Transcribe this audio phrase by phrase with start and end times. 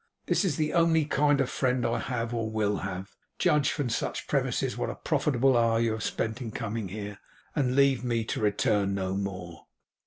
[0.25, 3.15] This is the only kind of friend I have or will have.
[3.37, 7.19] Judge from such premises what a profitable hour you have spent in coming here,
[7.55, 9.67] and leave me, to return no more.